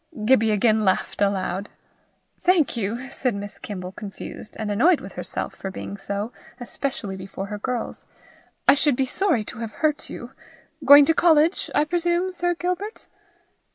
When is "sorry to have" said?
9.05-9.73